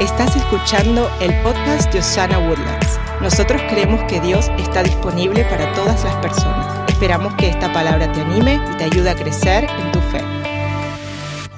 [0.00, 3.00] Estás escuchando el podcast de Osana Woodlands.
[3.20, 6.88] Nosotros creemos que Dios está disponible para todas las personas.
[6.88, 10.20] Esperamos que esta palabra te anime y te ayude a crecer en tu fe.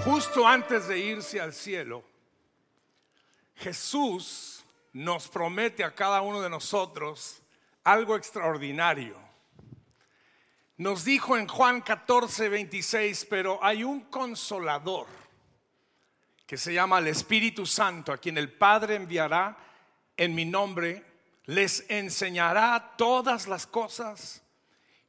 [0.06, 2.02] Justo antes de irse al cielo,
[3.56, 4.64] Jesús
[4.94, 7.42] nos promete a cada uno de nosotros
[7.84, 9.16] algo extraordinario.
[10.78, 15.19] Nos dijo en Juan 14, 26, pero hay un consolador
[16.50, 19.56] que se llama el Espíritu Santo, a quien el Padre enviará
[20.16, 21.04] en mi nombre,
[21.44, 24.42] les enseñará todas las cosas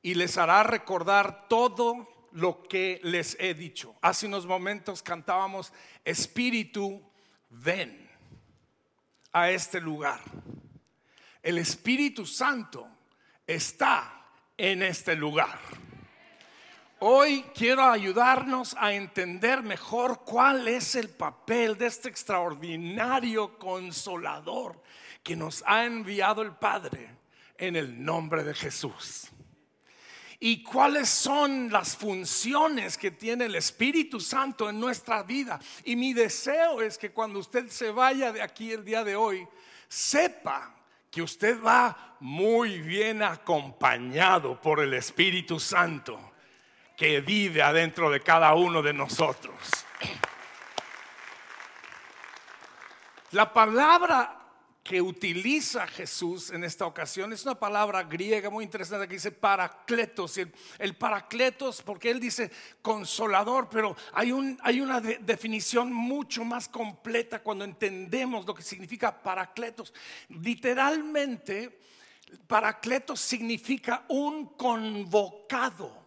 [0.03, 3.95] y les hará recordar todo lo que les he dicho.
[4.03, 5.73] Hace unos momentos cantábamos,
[6.05, 7.01] Espíritu,
[7.49, 8.07] ven
[9.31, 10.21] a este lugar.
[11.41, 12.87] El Espíritu Santo
[13.47, 15.59] está en este lugar.
[17.03, 24.79] Hoy quiero ayudarnos a entender mejor cuál es el papel de este extraordinario consolador
[25.23, 27.09] que nos ha enviado el Padre
[27.57, 29.29] en el nombre de Jesús.
[30.39, 35.59] Y cuáles son las funciones que tiene el Espíritu Santo en nuestra vida.
[35.83, 39.47] Y mi deseo es que cuando usted se vaya de aquí el día de hoy,
[39.87, 40.75] sepa
[41.09, 46.30] que usted va muy bien acompañado por el Espíritu Santo
[46.95, 49.55] que vive adentro de cada uno de nosotros.
[53.31, 54.41] La palabra
[54.83, 60.37] que utiliza Jesús en esta ocasión es una palabra griega muy interesante que dice paracletos.
[60.79, 64.31] El, paracletos, porque él dice consolador, pero hay
[64.81, 69.93] una definición mucho más completa cuando entendemos lo que significa paracletos.
[70.29, 71.79] Literalmente,
[72.47, 76.00] paracletos significa un convocado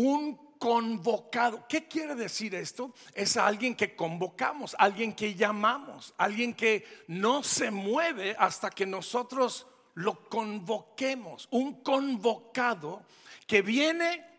[0.00, 1.66] un convocado.
[1.68, 2.94] ¿Qué quiere decir esto?
[3.14, 9.66] Es alguien que convocamos, alguien que llamamos, alguien que no se mueve hasta que nosotros
[9.94, 11.48] lo convoquemos.
[11.50, 13.02] Un convocado
[13.46, 14.29] que viene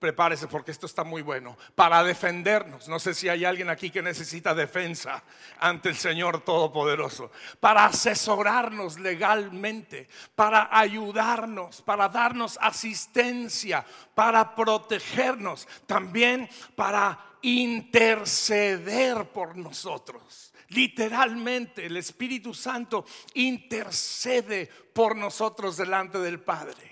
[0.00, 2.88] prepárese porque esto está muy bueno, para defendernos.
[2.88, 5.22] No sé si hay alguien aquí que necesita defensa
[5.60, 7.30] ante el Señor Todopoderoso,
[7.60, 13.84] para asesorarnos legalmente, para ayudarnos, para darnos asistencia,
[14.14, 20.52] para protegernos, también para interceder por nosotros.
[20.68, 26.89] Literalmente el Espíritu Santo intercede por nosotros delante del Padre.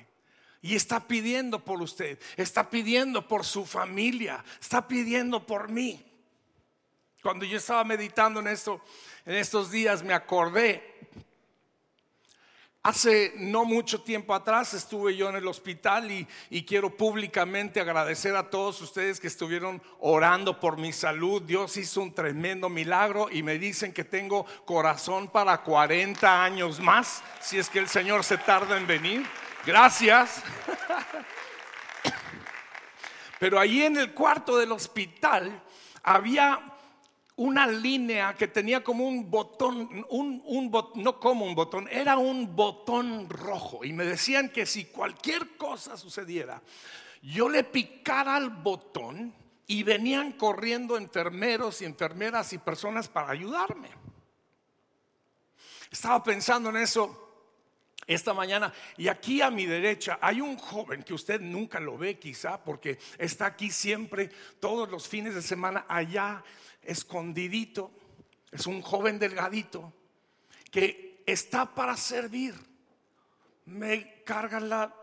[0.61, 6.05] Y está pidiendo por usted, está pidiendo por su familia, está pidiendo por mí.
[7.23, 8.81] Cuando yo estaba meditando en esto,
[9.25, 10.99] en estos días, me acordé.
[12.83, 18.35] Hace no mucho tiempo atrás estuve yo en el hospital y, y, quiero públicamente agradecer
[18.37, 21.43] a todos ustedes que estuvieron orando por mi salud.
[21.43, 27.23] Dios hizo un tremendo milagro y me dicen que tengo corazón para 40 años más,
[27.41, 29.27] si es que el Señor se tarda en venir.
[29.67, 30.43] Gracias.
[33.39, 35.63] Pero ahí en el cuarto del hospital
[36.03, 36.61] había
[37.37, 42.57] una línea que tenía como un botón, un, un no como un botón, era un
[42.57, 43.85] botón rojo.
[43.85, 46.61] Y me decían que si cualquier cosa sucediera,
[47.23, 49.33] yo le picara al botón
[49.69, 53.91] y venían corriendo enfermeros y enfermeras y personas para ayudarme.
[55.91, 57.28] Estaba pensando en eso
[58.09, 58.73] esta mañana.
[58.97, 62.99] Y aquí a mi derecha hay un joven que usted nunca lo ve quizá porque
[63.19, 66.43] está aquí siempre todos los fines de semana allá
[66.83, 67.93] escondidito.
[68.51, 69.93] Es un joven delgadito
[70.71, 72.55] que está para servir.
[73.67, 74.95] Me carga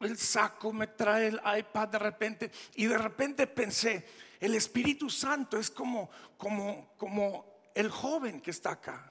[0.00, 4.06] el saco, me trae el iPad de repente y de repente pensé,
[4.38, 9.10] el Espíritu Santo es como, como, como el joven que está acá,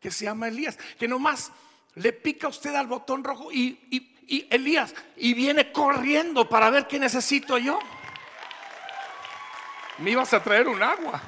[0.00, 1.52] que se llama Elías, que nomás
[1.94, 3.78] le pica usted al botón rojo y,
[4.50, 7.78] Elías, y viene corriendo para ver qué necesito yo.
[9.98, 11.20] Me ibas a traer un agua.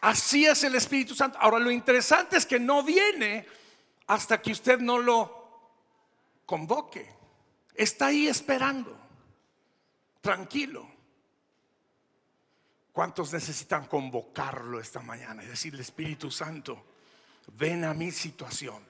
[0.00, 1.38] Así es el Espíritu Santo.
[1.40, 3.46] Ahora lo interesante es que no viene
[4.06, 5.38] hasta que usted no lo
[6.44, 7.14] convoque.
[7.74, 8.96] Está ahí esperando,
[10.20, 10.88] tranquilo.
[12.92, 16.97] ¿Cuántos necesitan convocarlo esta mañana y decirle, Espíritu Santo,
[17.56, 18.82] ven a mi situación,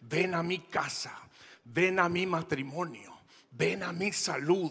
[0.00, 1.12] ven a mi casa,
[1.64, 3.12] ven a mi matrimonio,
[3.50, 4.70] ven a mi salud,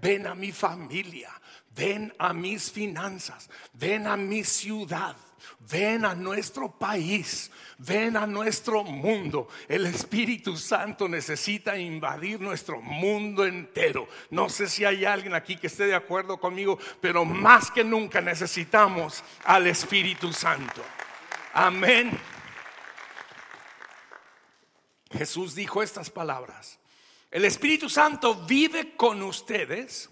[0.00, 1.30] ven a mi familia,
[1.74, 5.16] ven a mis finanzas, ven a mi ciudad.
[5.70, 9.48] Ven a nuestro país, ven a nuestro mundo.
[9.68, 14.08] El Espíritu Santo necesita invadir nuestro mundo entero.
[14.30, 18.20] No sé si hay alguien aquí que esté de acuerdo conmigo, pero más que nunca
[18.20, 20.82] necesitamos al Espíritu Santo.
[21.52, 22.18] Amén.
[25.10, 26.78] Jesús dijo estas palabras.
[27.30, 30.08] El Espíritu Santo vive con ustedes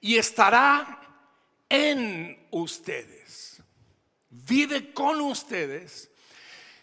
[0.00, 1.00] y estará
[1.68, 3.62] en ustedes.
[4.28, 6.10] Vive con ustedes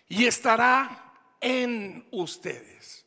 [0.07, 3.05] y estará en ustedes.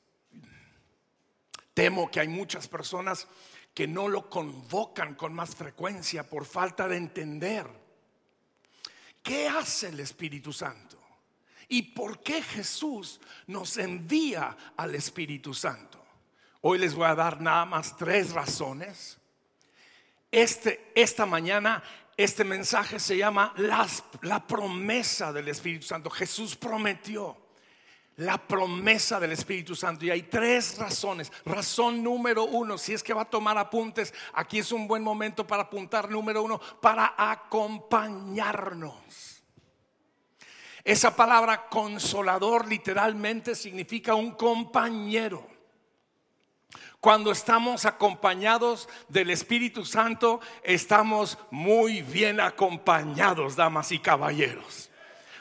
[1.72, 3.26] Temo que hay muchas personas
[3.74, 7.66] que no lo convocan con más frecuencia por falta de entender.
[9.22, 11.03] ¿Qué hace el Espíritu Santo?
[11.68, 16.02] ¿Y por qué Jesús nos envía al Espíritu Santo?
[16.60, 19.18] Hoy les voy a dar nada más tres razones.
[20.30, 21.82] Este, esta mañana
[22.16, 23.52] este mensaje se llama
[24.22, 26.10] la promesa del Espíritu Santo.
[26.10, 27.36] Jesús prometió
[28.16, 30.04] la promesa del Espíritu Santo.
[30.04, 31.32] Y hay tres razones.
[31.44, 35.44] Razón número uno, si es que va a tomar apuntes, aquí es un buen momento
[35.46, 39.33] para apuntar número uno, para acompañarnos.
[40.84, 45.46] Esa palabra consolador literalmente significa un compañero.
[47.00, 54.90] Cuando estamos acompañados del Espíritu Santo, estamos muy bien acompañados, damas y caballeros.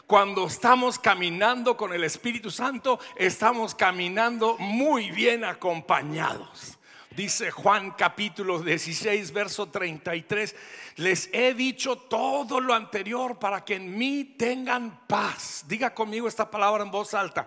[0.08, 6.78] Cuando estamos caminando con el Espíritu Santo, estamos caminando muy bien acompañados.
[7.16, 10.56] Dice Juan capítulo 16, verso 33,
[10.96, 15.64] les he dicho todo lo anterior para que en mí tengan paz.
[15.68, 17.46] Diga conmigo esta palabra en voz alta,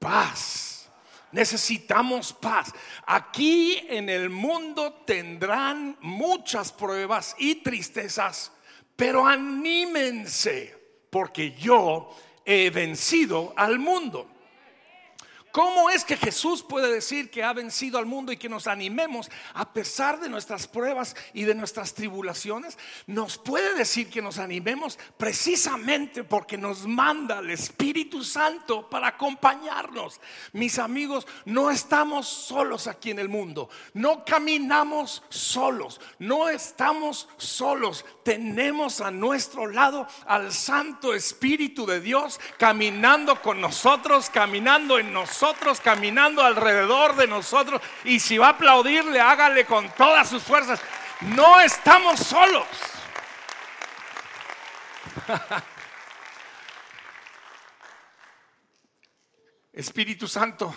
[0.00, 0.90] paz.
[1.30, 2.72] Necesitamos paz.
[3.06, 8.50] Aquí en el mundo tendrán muchas pruebas y tristezas,
[8.96, 10.76] pero anímense,
[11.10, 12.10] porque yo
[12.44, 14.33] he vencido al mundo.
[15.54, 19.30] ¿Cómo es que Jesús puede decir que ha vencido al mundo y que nos animemos
[19.52, 22.76] a pesar de nuestras pruebas y de nuestras tribulaciones?
[23.06, 30.20] Nos puede decir que nos animemos precisamente porque nos manda el Espíritu Santo para acompañarnos.
[30.54, 38.04] Mis amigos, no estamos solos aquí en el mundo, no caminamos solos, no estamos solos.
[38.24, 45.43] Tenemos a nuestro lado al Santo Espíritu de Dios caminando con nosotros, caminando en nosotros
[45.82, 47.80] caminando alrededor de nosotros.
[48.04, 50.80] Y si va a aplaudirle, hágale con todas sus fuerzas.
[51.20, 52.66] No estamos solos.
[59.72, 60.72] Espíritu Santo,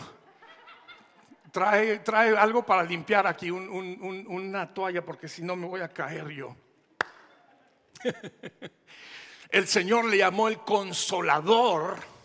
[1.52, 6.30] trae, trae algo para limpiar aquí, una toalla, porque si no me voy a caer
[6.30, 6.56] yo.
[9.50, 12.17] El Señor le llamó el consolador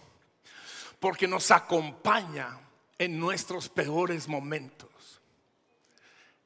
[1.02, 2.60] porque nos acompaña
[2.96, 5.20] en nuestros peores momentos,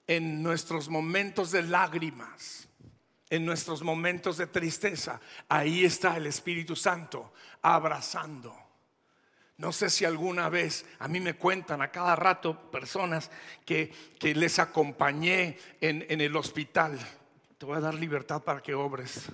[0.06, 2.67] en nuestros momentos de lágrimas,
[3.29, 5.20] en nuestros momentos de tristeza.
[5.47, 8.56] Ahí está el Espíritu Santo abrazando.
[9.58, 13.31] No sé si alguna vez, a mí me cuentan a cada rato personas
[13.67, 13.93] que,
[14.23, 16.99] les acompañé en, en el hospital.
[17.59, 19.29] Te voy a dar libertad para que obres.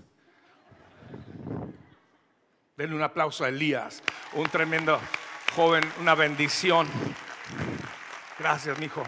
[2.82, 4.02] Denle un aplauso a Elías,
[4.32, 5.00] un tremendo
[5.54, 6.88] joven, una bendición.
[8.40, 9.04] Gracias, mi hijo.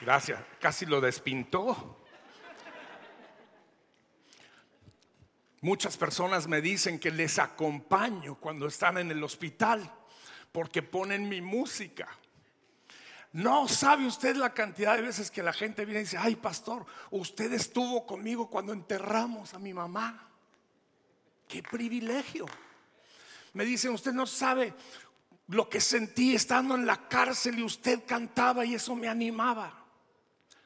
[0.00, 2.04] Gracias, casi lo despintó.
[5.60, 9.88] Muchas personas me dicen que les acompaño cuando están en el hospital
[10.50, 12.08] porque ponen mi música.
[13.32, 16.84] No sabe usted la cantidad de veces que la gente viene y dice, ay pastor,
[17.10, 20.28] usted estuvo conmigo cuando enterramos a mi mamá.
[21.48, 22.44] Qué privilegio.
[23.54, 24.74] Me dicen, usted no sabe
[25.48, 29.82] lo que sentí estando en la cárcel y usted cantaba y eso me animaba.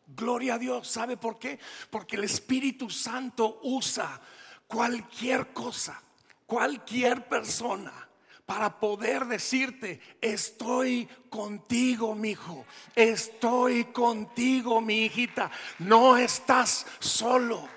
[0.08, 0.88] Gloria a Dios.
[0.88, 1.61] ¿Sabe por qué?
[1.88, 4.20] Porque el Espíritu Santo usa
[4.66, 6.02] cualquier cosa,
[6.46, 8.06] cualquier persona
[8.47, 15.50] para poder decirte, estoy contigo, mi hijo, estoy contigo, mi hijita,
[15.81, 17.75] no estás solo.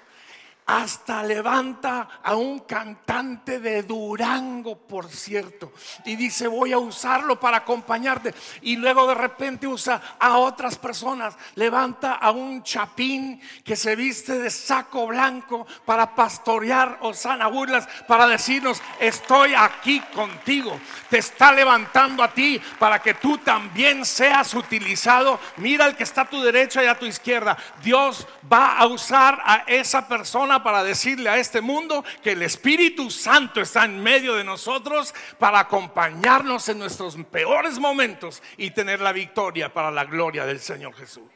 [0.69, 5.73] Hasta levanta a un cantante de Durango, por cierto,
[6.05, 8.35] y dice, voy a usarlo para acompañarte.
[8.61, 14.37] Y luego de repente usa a otras personas, levanta a un chapín que se viste
[14.37, 22.21] de saco blanco para pastorear Osana Burlas, para decirnos, estoy aquí contigo, te está levantando
[22.21, 25.39] a ti para que tú también seas utilizado.
[25.57, 27.57] Mira el que está a tu derecha y a tu izquierda.
[27.81, 33.09] Dios va a usar a esa persona para decirle a este mundo que el Espíritu
[33.09, 39.11] Santo está en medio de nosotros para acompañarnos en nuestros peores momentos y tener la
[39.11, 41.29] victoria para la gloria del Señor Jesús.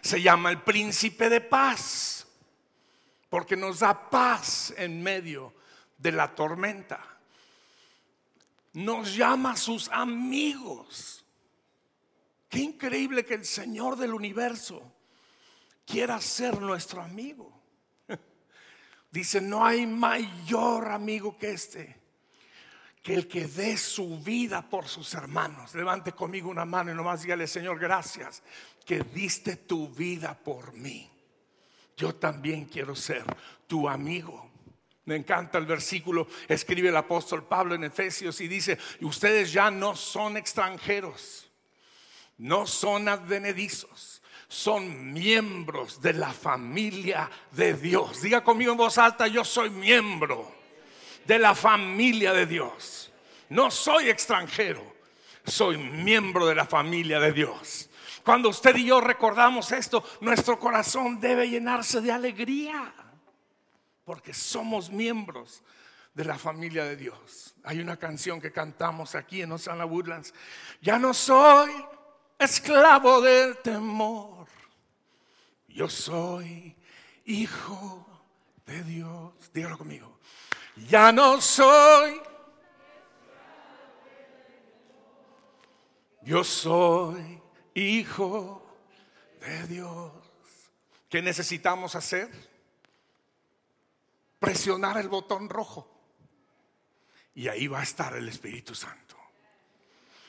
[0.00, 2.26] Se llama el príncipe de paz,
[3.28, 5.54] porque nos da paz en medio
[5.98, 7.00] de la tormenta.
[8.74, 11.24] Nos llama sus amigos.
[12.48, 14.92] Qué increíble que el Señor del universo
[15.86, 17.52] quiera ser nuestro amigo.
[19.16, 21.96] Dice, no hay mayor amigo que este,
[23.02, 25.74] que el que dé su vida por sus hermanos.
[25.74, 28.42] Levante conmigo una mano y nomás dígale, Señor, gracias
[28.84, 31.10] que diste tu vida por mí.
[31.96, 33.24] Yo también quiero ser
[33.66, 34.50] tu amigo.
[35.06, 39.96] Me encanta el versículo, escribe el apóstol Pablo en Efesios y dice, ustedes ya no
[39.96, 41.50] son extranjeros,
[42.36, 44.15] no son advenedizos
[44.48, 48.22] son miembros de la familia de Dios.
[48.22, 50.54] Diga conmigo en voz alta, yo soy miembro
[51.26, 53.12] de la familia de Dios.
[53.48, 54.82] No soy extranjero,
[55.44, 57.90] soy miembro de la familia de Dios.
[58.24, 62.92] Cuando usted y yo recordamos esto, nuestro corazón debe llenarse de alegría,
[64.04, 65.62] porque somos miembros
[66.12, 67.54] de la familia de Dios.
[67.62, 70.32] Hay una canción que cantamos aquí en Osana Woodlands.
[70.80, 71.70] Ya no soy
[72.38, 74.46] esclavo del temor.
[75.68, 76.74] Yo soy
[77.24, 78.06] hijo
[78.64, 79.32] de Dios.
[79.52, 80.18] Dígalo conmigo.
[80.88, 82.20] Ya no soy.
[86.22, 87.40] Yo soy
[87.74, 88.62] hijo
[89.40, 90.12] de Dios.
[91.08, 92.28] ¿Qué necesitamos hacer?
[94.38, 95.92] Presionar el botón rojo.
[97.34, 99.15] Y ahí va a estar el Espíritu Santo.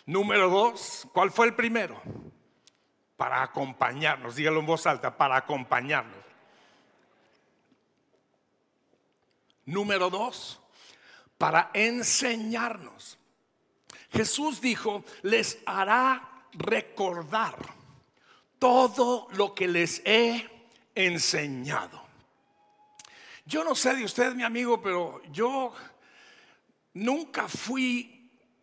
[0.07, 2.01] Número dos, ¿cuál fue el primero?
[3.17, 6.23] Para acompañarnos, dígalo en voz alta, para acompañarnos.
[9.65, 10.61] Número dos,
[11.37, 13.19] para enseñarnos.
[14.09, 17.57] Jesús dijo, les hará recordar
[18.59, 20.49] todo lo que les he
[20.95, 22.01] enseñado.
[23.45, 25.73] Yo no sé de usted, mi amigo, pero yo
[26.93, 28.16] nunca fui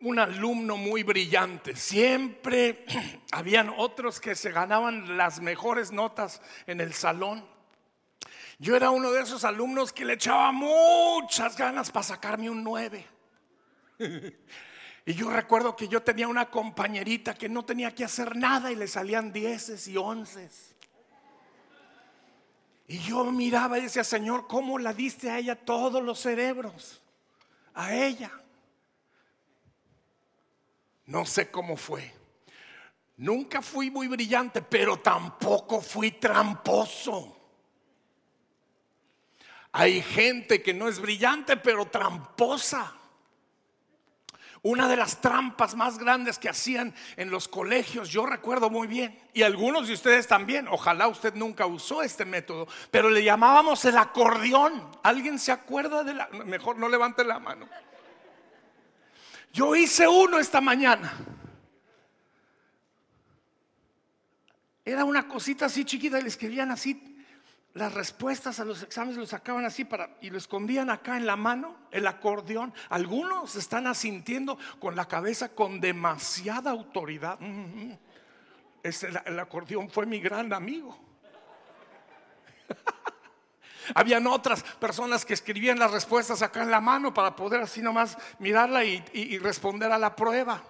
[0.05, 1.75] un alumno muy brillante.
[1.75, 2.85] Siempre
[3.31, 7.43] habían otros que se ganaban las mejores notas en el salón.
[8.59, 13.05] Yo era uno de esos alumnos que le echaba muchas ganas para sacarme un 9.
[15.07, 18.75] Y yo recuerdo que yo tenía una compañerita que no tenía que hacer nada y
[18.75, 20.73] le salían dieces y onces.
[22.87, 27.03] Y yo miraba y decía, Señor, ¿cómo la diste a ella todos los cerebros?
[27.75, 28.31] A ella.
[31.07, 32.13] No sé cómo fue.
[33.17, 37.35] Nunca fui muy brillante, pero tampoco fui tramposo.
[39.71, 42.93] Hay gente que no es brillante, pero tramposa.
[44.61, 49.15] Una de las trampas más grandes que hacían en los colegios, yo recuerdo muy bien,
[49.31, 53.95] y algunos de ustedes también, ojalá usted nunca usó este método, pero le llamábamos el
[53.95, 54.89] acordeón.
[55.03, 56.27] ¿Alguien se acuerda de la...
[56.29, 57.69] Mejor no levante la mano.
[59.55, 61.13] Yo hice uno esta mañana.
[64.83, 67.23] Era una cosita así chiquita y le escribían así
[67.73, 71.37] las respuestas a los exámenes, lo sacaban así para, y lo escondían acá en la
[71.37, 72.73] mano, el acordeón.
[72.89, 77.39] Algunos están asintiendo con la cabeza con demasiada autoridad.
[78.83, 80.99] el acordeón fue mi gran amigo.
[83.93, 88.17] Habían otras personas que escribían las respuestas acá en la mano para poder así nomás
[88.39, 90.63] mirarla y, responder a la prueba.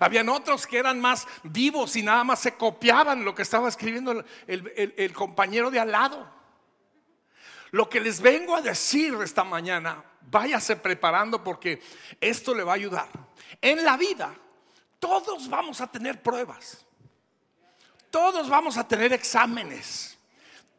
[0.00, 4.24] Habían otros que eran más vivos y nada más se copiaban lo que estaba escribiendo
[4.46, 6.28] el, el compañero de al lado.
[7.70, 11.82] Lo que les vengo a decir esta mañana, váyase preparando porque
[12.20, 13.08] esto le va a ayudar.
[13.60, 14.34] En la vida,
[14.98, 16.84] todos vamos a tener pruebas.
[18.10, 20.17] Todos vamos a tener exámenes.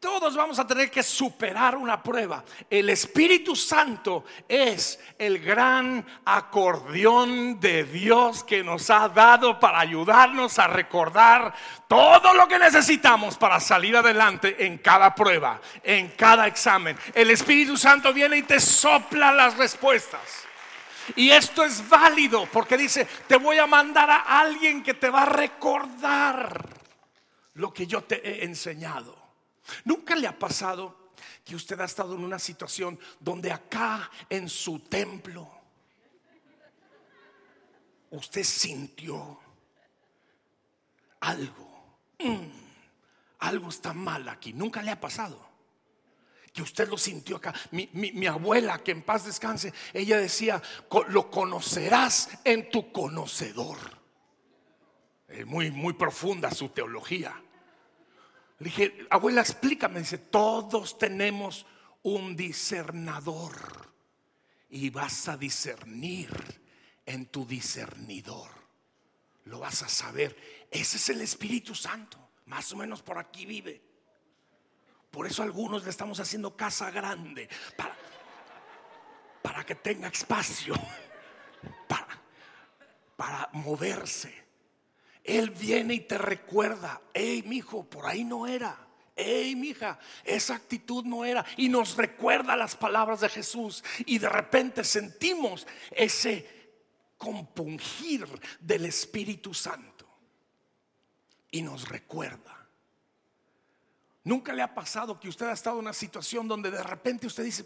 [0.00, 2.42] Todos vamos a tener que superar una prueba.
[2.70, 10.58] El Espíritu Santo es el gran acordeón de Dios que nos ha dado para ayudarnos
[10.58, 11.54] a recordar
[11.86, 16.96] todo lo que necesitamos para salir adelante en cada prueba, en cada examen.
[17.12, 20.46] El Espíritu Santo viene y te sopla las respuestas.
[21.14, 25.24] Y esto es válido porque dice, te voy a mandar a alguien que te va
[25.24, 26.66] a recordar
[27.54, 29.29] lo que yo te he enseñado.
[29.84, 31.12] ¿Nunca le ha pasado
[31.44, 35.50] que usted ha estado en una situación donde acá en su templo
[38.10, 39.38] usted sintió
[41.20, 41.70] algo?
[42.18, 42.50] Mm,
[43.40, 44.52] algo está mal aquí.
[44.52, 45.48] Nunca le ha pasado.
[46.52, 47.54] Que usted lo sintió acá.
[47.70, 50.60] Mi, abuela, que en paz descanse, ella decía,
[51.08, 53.78] lo conocerás en tu conocedor.
[55.28, 57.40] Es muy, muy profunda su teología.
[58.60, 60.00] Le dije, abuela, explícame.
[60.00, 61.66] Dice, todos tenemos
[62.02, 63.54] un discernador
[64.68, 66.30] y vas a discernir
[67.06, 68.50] en tu discernidor.
[69.44, 70.68] Lo vas a saber.
[70.70, 72.18] Ese es el Espíritu Santo.
[72.46, 73.82] Más o menos por aquí vive.
[75.10, 77.96] Por eso algunos le estamos haciendo casa grande para,
[79.42, 80.74] para que tenga espacio,
[81.88, 82.06] para,
[83.16, 84.39] para moverse.
[85.24, 88.86] Él viene y te recuerda, hey, hijo por ahí no era.
[89.14, 91.44] Hey, mija, esa actitud no era.
[91.56, 93.84] Y nos recuerda las palabras de Jesús.
[94.06, 96.60] Y de repente sentimos ese
[97.18, 98.26] compungir
[98.60, 100.06] del Espíritu Santo.
[101.50, 102.66] Y nos recuerda.
[104.24, 107.44] Nunca le ha pasado que usted ha estado en una situación donde de repente usted
[107.44, 107.64] dice,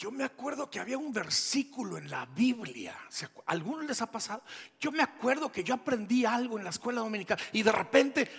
[0.00, 2.96] yo me acuerdo que había un versículo en la Biblia.
[3.44, 4.42] ¿A algunos les ha pasado?
[4.80, 8.30] Yo me acuerdo que yo aprendí algo en la escuela dominical y de repente,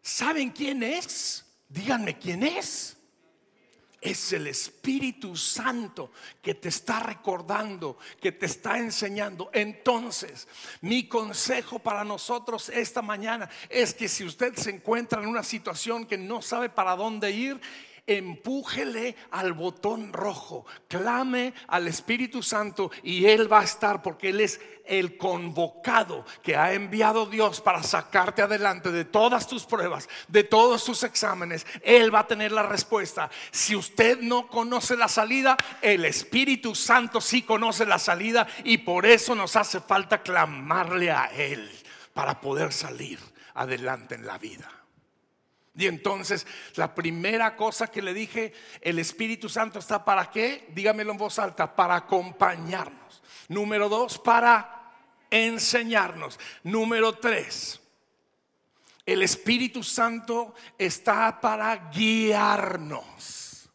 [0.00, 1.44] ¿saben quién es?
[1.68, 2.96] Díganme quién es.
[4.00, 9.50] Es el Espíritu Santo que te está recordando, que te está enseñando.
[9.52, 10.46] Entonces,
[10.82, 16.06] mi consejo para nosotros esta mañana es que si usted se encuentra en una situación
[16.06, 17.60] que no sabe para dónde ir,
[18.06, 24.40] empújele al botón rojo, clame al Espíritu Santo y Él va a estar porque Él
[24.40, 30.42] es el convocado que ha enviado Dios para sacarte adelante de todas tus pruebas, de
[30.42, 31.66] todos tus exámenes.
[31.82, 33.30] Él va a tener la respuesta.
[33.52, 39.06] Si usted no conoce la salida, el Espíritu Santo sí conoce la salida y por
[39.06, 41.70] eso nos hace falta clamarle a Él
[42.12, 43.20] para poder salir
[43.54, 44.81] adelante en la vida.
[45.74, 50.68] Y entonces la primera cosa que le dije, el Espíritu Santo está para qué?
[50.74, 53.22] Dígamelo en voz alta, para acompañarnos.
[53.48, 54.92] Número dos, para
[55.30, 56.38] enseñarnos.
[56.62, 57.80] Número tres,
[59.06, 63.70] el Espíritu Santo está para guiarnos.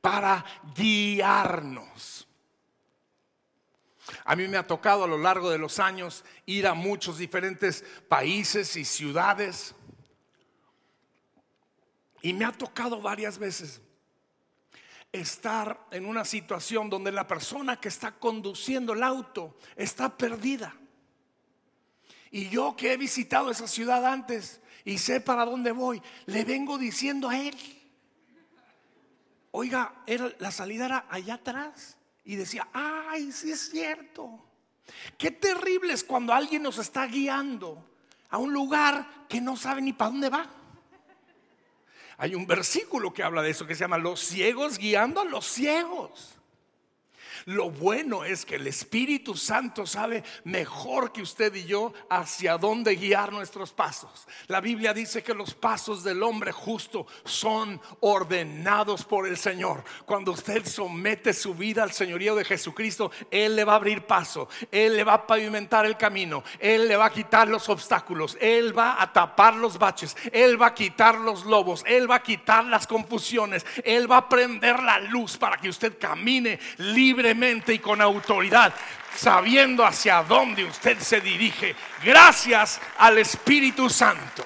[0.00, 2.26] Para guiarnos.
[4.24, 7.84] A mí me ha tocado a lo largo de los años ir a muchos diferentes
[8.08, 9.74] países y ciudades
[12.22, 13.80] y me ha tocado varias veces
[15.10, 20.74] estar en una situación donde la persona que está conduciendo el auto está perdida.
[22.30, 26.78] Y yo que he visitado esa ciudad antes y sé para dónde voy, le vengo
[26.78, 27.54] diciendo a él,
[29.50, 30.02] oiga,
[30.38, 31.98] la salida era allá atrás.
[32.24, 34.42] Y decía, ay, sí es cierto.
[35.18, 37.84] Qué terrible es cuando alguien nos está guiando
[38.30, 40.61] a un lugar que no sabe ni para dónde va.
[42.18, 45.46] Hay un versículo que habla de eso que se llama los ciegos guiando a los
[45.46, 46.36] ciegos.
[47.46, 52.96] Lo bueno es que el Espíritu Santo sabe mejor que usted y yo hacia dónde
[52.96, 54.26] guiar nuestros pasos.
[54.46, 59.84] La Biblia dice que los pasos del hombre justo son ordenados por el Señor.
[60.04, 64.48] Cuando usted somete su vida al señorío de Jesucristo, Él le va a abrir paso,
[64.70, 68.76] Él le va a pavimentar el camino, Él le va a quitar los obstáculos, Él
[68.76, 72.64] va a tapar los baches, Él va a quitar los lobos, Él va a quitar
[72.64, 77.31] las confusiones, Él va a prender la luz para que usted camine libre
[77.72, 78.74] y con autoridad,
[79.16, 84.44] sabiendo hacia dónde usted se dirige, gracias al Espíritu Santo.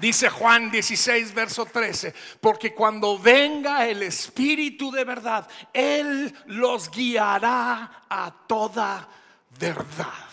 [0.00, 8.04] Dice Juan 16, verso 13, porque cuando venga el Espíritu de verdad, Él los guiará
[8.08, 9.06] a toda
[9.58, 10.30] verdad.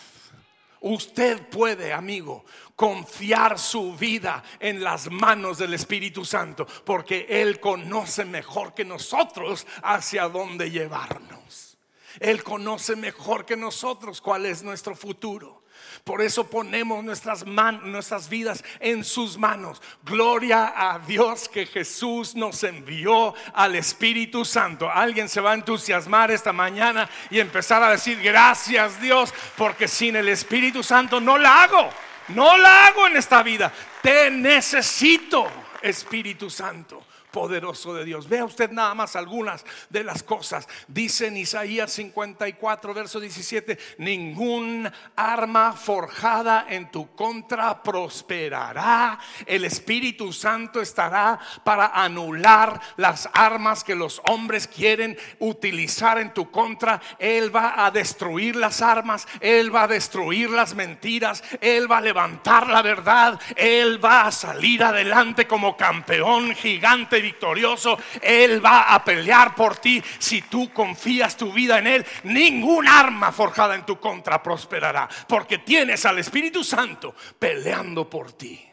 [0.80, 2.46] Usted puede, amigo,
[2.78, 9.66] confiar su vida en las manos del Espíritu Santo, porque Él conoce mejor que nosotros
[9.82, 11.78] hacia dónde llevarnos.
[12.20, 15.64] Él conoce mejor que nosotros cuál es nuestro futuro.
[16.04, 19.82] Por eso ponemos nuestras, nuestras vidas en sus manos.
[20.04, 24.90] Gloria a Dios que Jesús nos envió al Espíritu Santo.
[24.90, 30.16] Alguien se va a entusiasmar esta mañana y empezar a decir gracias Dios, porque sin
[30.16, 31.90] el Espíritu Santo no la hago.
[32.30, 33.72] No la hago en esta vida.
[34.02, 35.48] Te necesito,
[35.82, 37.06] Espíritu Santo
[37.38, 38.28] poderoso de Dios.
[38.28, 40.68] Vea usted nada más algunas de las cosas.
[40.88, 49.20] Dice en Isaías 54, verso 17, ningún arma forjada en tu contra prosperará.
[49.46, 56.50] El Espíritu Santo estará para anular las armas que los hombres quieren utilizar en tu
[56.50, 57.00] contra.
[57.20, 62.02] Él va a destruir las armas, Él va a destruir las mentiras, Él va a
[62.02, 67.98] levantar la verdad, Él va a salir adelante como campeón gigante victorioso.
[68.22, 72.06] Él va a pelear por ti si tú confías tu vida en Él.
[72.24, 78.67] Ningún arma forjada en tu contra prosperará, porque tienes al Espíritu Santo peleando por ti.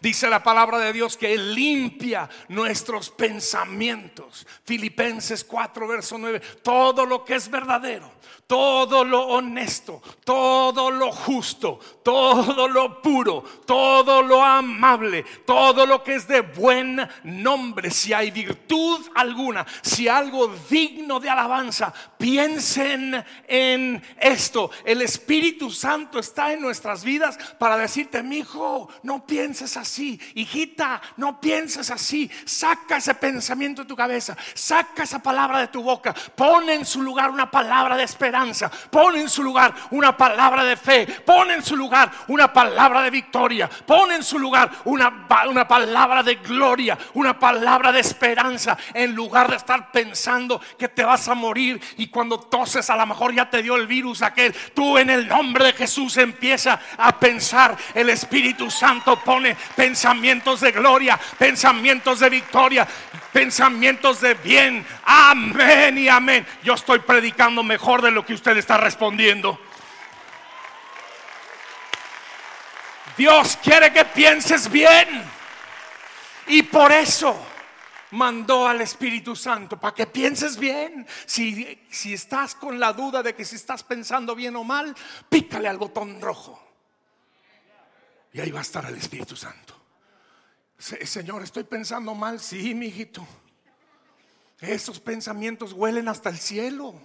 [0.00, 4.46] Dice la palabra de Dios que limpia nuestros pensamientos.
[4.64, 6.40] Filipenses 4, verso 9.
[6.62, 8.10] Todo lo que es verdadero,
[8.46, 16.16] todo lo honesto, todo lo justo, todo lo puro, todo lo amable, todo lo que
[16.16, 24.02] es de buen nombre, si hay virtud alguna, si algo digno de alabanza, piensen en
[24.20, 24.70] esto.
[24.84, 29.85] El Espíritu Santo está en nuestras vidas para decirte, mi hijo, no pienses así,
[30.34, 32.30] hijita, no pienses así.
[32.44, 37.02] Saca ese pensamiento de tu cabeza, saca esa palabra de tu boca, pone en su
[37.02, 38.70] lugar una palabra de esperanza.
[38.90, 43.10] Pone en su lugar una palabra de fe, pone en su lugar una palabra de
[43.10, 49.14] victoria, pone en su lugar una, una palabra de gloria, una palabra de esperanza, en
[49.14, 53.34] lugar de estar pensando que te vas a morir y cuando toses a lo mejor
[53.34, 57.76] ya te dio el virus aquel, tú en el nombre de Jesús empieza a pensar,
[57.94, 62.88] el Espíritu Santo pone pensamientos de gloria, pensamientos de victoria,
[63.32, 66.46] pensamientos de bien, amén y amén.
[66.64, 69.60] Yo estoy predicando mejor de lo que usted está respondiendo.
[73.16, 75.36] Dios quiere que pienses bien.
[76.48, 77.36] Y por eso
[78.12, 81.06] mandó al Espíritu Santo, para que pienses bien.
[81.24, 84.94] Si, si estás con la duda de que si estás pensando bien o mal,
[85.28, 86.65] pícale al botón rojo.
[88.36, 89.74] Y ahí va a estar el Espíritu Santo.
[90.76, 92.38] Señor, estoy pensando mal.
[92.38, 93.26] Sí, mi hijito.
[94.60, 97.00] Esos pensamientos huelen hasta el cielo.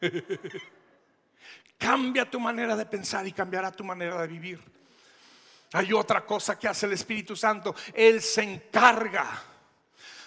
[1.76, 4.58] Cambia tu manera de pensar y cambiará tu manera de vivir.
[5.74, 7.74] Hay otra cosa que hace el Espíritu Santo.
[7.92, 9.30] Él se encarga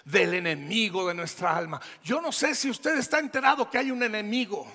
[0.05, 1.81] del enemigo de nuestra alma.
[2.03, 4.71] Yo no sé si usted está enterado que hay un enemigo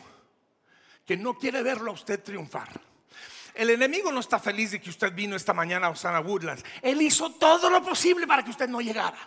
[1.07, 2.88] que no quiere verlo a usted triunfar.
[3.59, 6.65] El enemigo no está feliz de que usted vino esta mañana a Osana Woodlands.
[6.81, 9.19] Él hizo todo lo posible para que usted no llegara.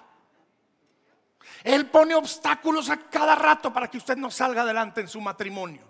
[1.66, 5.84] Él pone obstáculos a cada rato para que usted no salga adelante en su matrimonio.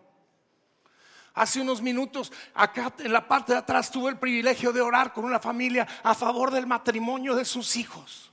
[1.35, 5.23] Hace unos minutos, acá en la parte de atrás, tuve el privilegio de orar con
[5.23, 8.31] una familia a favor del matrimonio de sus hijos.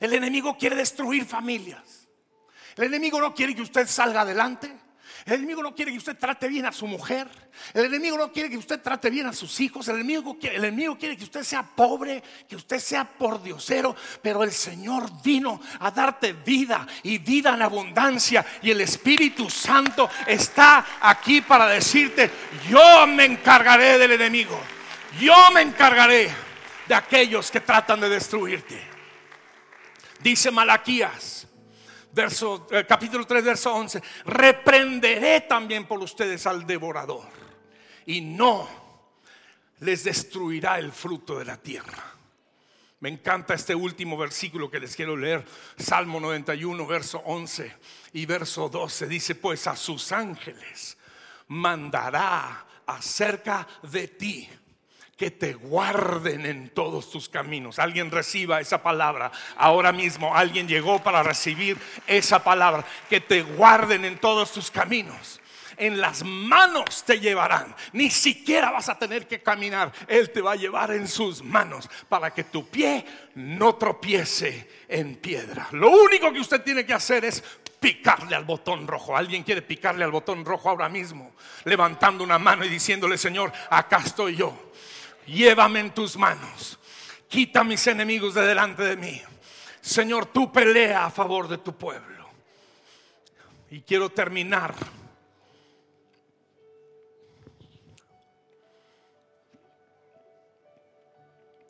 [0.00, 2.08] El enemigo quiere destruir familias.
[2.74, 4.76] El enemigo no quiere que usted salga adelante.
[5.24, 7.28] El enemigo no quiere que usted trate bien a su mujer.
[7.72, 9.88] El enemigo no quiere que usted trate bien a sus hijos.
[9.88, 13.96] El enemigo, el enemigo quiere que usted sea pobre, que usted sea pordiosero.
[14.22, 18.44] Pero el Señor vino a darte vida y vida en abundancia.
[18.62, 22.30] Y el Espíritu Santo está aquí para decirte,
[22.68, 24.60] yo me encargaré del enemigo.
[25.20, 26.30] Yo me encargaré
[26.86, 28.80] de aquellos que tratan de destruirte.
[30.20, 31.45] Dice Malaquías
[32.16, 37.28] verso, eh, capítulo 3, verso 11, reprenderé también por ustedes al devorador
[38.06, 38.66] y no
[39.80, 42.14] les destruirá el fruto de la tierra.
[43.00, 45.44] Me encanta este último versículo que les quiero leer,
[45.76, 47.76] Salmo 91, verso 11
[48.14, 49.06] y verso 12.
[49.06, 50.96] Dice, pues a sus ángeles
[51.48, 54.48] mandará acerca de ti
[55.16, 57.78] que te guarden en todos tus caminos.
[57.78, 59.32] Alguien reciba esa palabra.
[59.56, 62.84] Ahora mismo alguien llegó para recibir esa palabra.
[63.08, 65.40] Que te guarden en todos tus caminos.
[65.78, 67.74] En las manos te llevarán.
[67.92, 69.90] Ni siquiera vas a tener que caminar.
[70.06, 75.16] Él te va a llevar en sus manos para que tu pie no tropiece en
[75.16, 75.68] piedra.
[75.72, 77.42] Lo único que usted tiene que hacer es
[77.80, 79.16] picarle al botón rojo.
[79.16, 81.32] Alguien quiere picarle al botón rojo ahora mismo,
[81.64, 84.66] levantando una mano y diciéndole, Señor, acá estoy yo
[85.26, 86.78] llévame en tus manos,
[87.28, 89.22] quita mis enemigos de delante de mí.
[89.80, 92.28] Señor, tú pelea a favor de tu pueblo.
[93.70, 94.74] Y quiero terminar.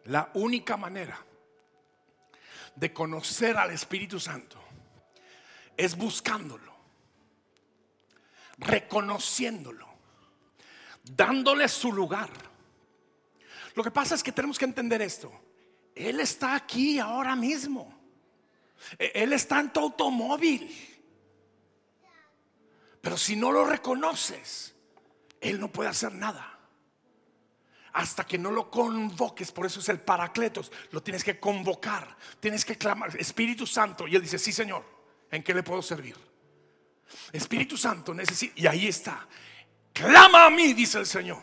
[0.05, 1.19] La única manera
[2.75, 4.57] de conocer al Espíritu Santo
[5.77, 6.73] es buscándolo,
[8.59, 9.87] reconociéndolo,
[11.03, 12.31] dándole su lugar
[13.77, 15.31] lo que pasa es que tenemos que entender esto.
[15.95, 17.95] Él está aquí ahora mismo.
[18.99, 20.75] E-, Él está en tu automóvil.
[23.03, 24.75] Pero si no lo reconoces,
[25.41, 26.59] Él no puede hacer nada.
[27.93, 32.62] Hasta que no lo convoques, por eso es el paracletos, lo tienes que convocar, tienes
[32.65, 34.09] que clamar, Espíritu Santo.
[34.09, 34.85] Y Él dice, sí Señor,
[35.31, 36.17] ¿en qué le puedo servir?
[37.33, 39.27] Espíritu Santo, necesito, y ahí está,
[39.95, 41.43] clama a mí, dice el Señor,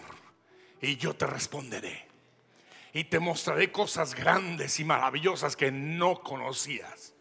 [0.79, 2.12] y yo te responderé.
[2.93, 7.13] Y te mostraré cosas grandes y maravillosas que no conocías.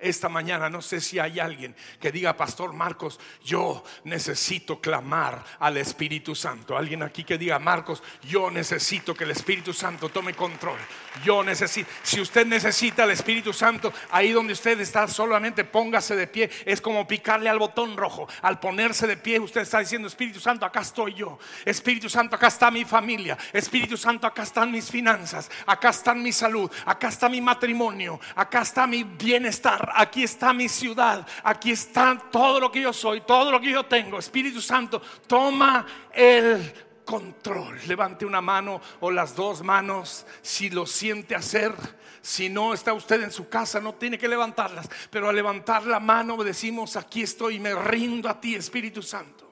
[0.00, 5.76] Esta mañana no sé si hay alguien que diga, Pastor Marcos, yo necesito clamar al
[5.76, 6.76] Espíritu Santo.
[6.76, 10.78] Alguien aquí que diga, Marcos, yo necesito que el Espíritu Santo tome control.
[11.24, 16.28] Yo necesito, si usted necesita el Espíritu Santo, ahí donde usted está, solamente póngase de
[16.28, 16.48] pie.
[16.64, 18.28] Es como picarle al botón rojo.
[18.42, 21.40] Al ponerse de pie, usted está diciendo, Espíritu Santo, acá estoy yo.
[21.64, 23.36] Espíritu Santo, acá está mi familia.
[23.52, 25.50] Espíritu Santo, acá están mis finanzas.
[25.66, 26.70] Acá está mi salud.
[26.84, 28.20] Acá está mi matrimonio.
[28.36, 33.20] Acá está mi bienestar aquí está mi ciudad, aquí está todo lo que yo soy,
[33.22, 34.18] todo lo que yo tengo.
[34.18, 36.72] Espíritu Santo, toma el
[37.04, 37.78] control.
[37.86, 41.72] Levante una mano o las dos manos si lo siente hacer.
[42.20, 44.88] Si no está usted en su casa, no tiene que levantarlas.
[45.10, 49.50] Pero al levantar la mano decimos, aquí estoy, me rindo a ti, Espíritu Santo.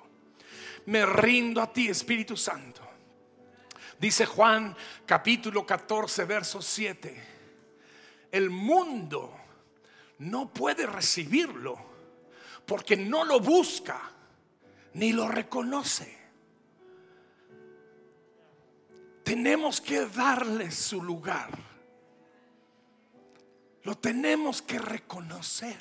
[0.85, 2.83] Me rindo a ti, Espíritu Santo.
[3.99, 7.25] Dice Juan capítulo 14, verso 7.
[8.33, 9.35] El mundo
[10.19, 11.77] no puede recibirlo
[12.65, 14.01] porque no lo busca
[14.95, 16.17] ni lo reconoce.
[19.23, 21.51] Tenemos que darle su lugar.
[23.83, 25.79] Lo tenemos que reconocer.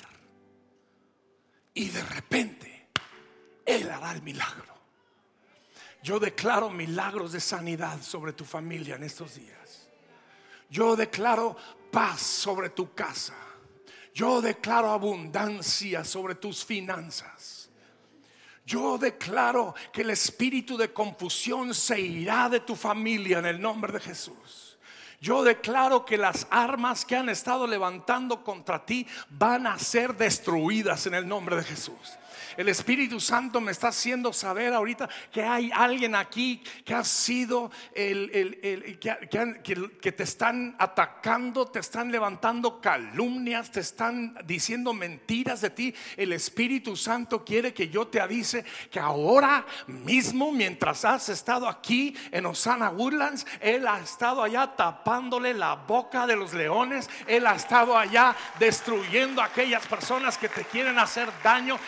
[1.74, 2.88] Y de repente,
[3.64, 4.74] Él hará el milagro.
[6.02, 9.88] Yo declaro milagros de sanidad sobre tu familia en estos días.
[10.70, 11.56] Yo declaro
[11.90, 13.34] paz sobre tu casa.
[14.16, 17.68] Yo declaro abundancia sobre tus finanzas.
[18.64, 23.92] Yo declaro que el espíritu de confusión se irá de tu familia en el nombre
[23.92, 24.78] de Jesús.
[25.20, 31.06] Yo declaro que las armas que han estado levantando contra ti van a ser destruidas
[31.06, 32.16] en el nombre de Jesús.
[32.56, 37.70] El Espíritu Santo me está haciendo saber ahorita que hay alguien aquí que ha sido
[37.94, 45.94] el, que, te están atacando, te están levantando calumnias, te están diciendo mentiras de ti.
[46.16, 52.14] El Espíritu Santo quiere que yo te avise que ahora mismo, mientras has estado aquí
[52.30, 57.08] en Osana Woodlands, Él ha estado allá tapándole la boca de los leones.
[57.26, 61.78] Él ha estado allá destruyendo a aquellas personas que te quieren hacer daño.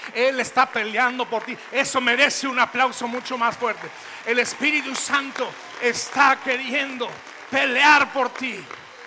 [0.40, 1.56] Está peleando por ti.
[1.72, 3.88] Eso merece un aplauso mucho más fuerte.
[4.26, 5.48] El Espíritu Santo
[5.80, 7.08] está queriendo
[7.50, 8.62] pelear por ti.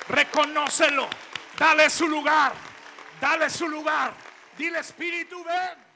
[0.08, 1.08] Reconócelo.
[1.58, 2.54] Dale su lugar.
[3.20, 4.14] Dale su lugar.
[4.58, 5.91] Dile Espíritu, ven.